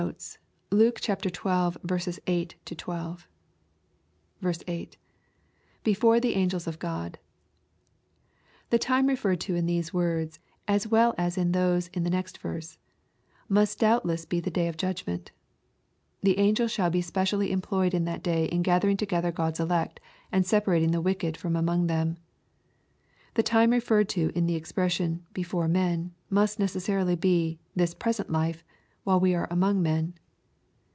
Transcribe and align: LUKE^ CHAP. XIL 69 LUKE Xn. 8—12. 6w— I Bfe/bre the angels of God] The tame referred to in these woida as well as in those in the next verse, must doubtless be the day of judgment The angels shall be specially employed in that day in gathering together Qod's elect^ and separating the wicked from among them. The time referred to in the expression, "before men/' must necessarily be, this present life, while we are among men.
LUKE^ 0.71 0.99
CHAP. 0.99 1.19
XIL 1.21 1.73
69 1.73 1.73
LUKE 1.83 1.83
Xn. 1.83 2.55
8—12. 2.65 3.23
6w— 4.41 4.95
I 4.95 4.97
Bfe/bre 5.87 6.19
the 6.19 6.33
angels 6.33 6.65
of 6.65 6.79
God] 6.79 7.19
The 8.71 8.79
tame 8.79 9.05
referred 9.05 9.39
to 9.41 9.53
in 9.53 9.67
these 9.67 9.91
woida 9.91 10.39
as 10.67 10.87
well 10.87 11.13
as 11.19 11.37
in 11.37 11.51
those 11.51 11.89
in 11.89 12.03
the 12.03 12.09
next 12.09 12.39
verse, 12.39 12.79
must 13.47 13.77
doubtless 13.77 14.25
be 14.25 14.39
the 14.39 14.49
day 14.49 14.67
of 14.67 14.75
judgment 14.75 15.29
The 16.21 16.39
angels 16.39 16.71
shall 16.71 16.89
be 16.89 17.03
specially 17.03 17.51
employed 17.51 17.93
in 17.93 18.05
that 18.05 18.23
day 18.23 18.45
in 18.45 18.63
gathering 18.63 18.97
together 18.97 19.31
Qod's 19.31 19.59
elect^ 19.59 19.97
and 20.31 20.47
separating 20.47 20.89
the 20.89 21.01
wicked 21.01 21.37
from 21.37 21.55
among 21.55 21.85
them. 21.85 22.17
The 23.35 23.43
time 23.43 23.69
referred 23.69 24.09
to 24.09 24.31
in 24.33 24.47
the 24.47 24.55
expression, 24.55 25.27
"before 25.31 25.67
men/' 25.67 26.09
must 26.31 26.57
necessarily 26.59 27.15
be, 27.15 27.59
this 27.75 27.93
present 27.93 28.31
life, 28.31 28.63
while 29.03 29.19
we 29.19 29.33
are 29.33 29.47
among 29.49 29.81
men. 29.81 30.13